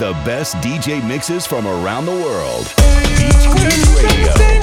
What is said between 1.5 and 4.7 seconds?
around the world. Beach Radio.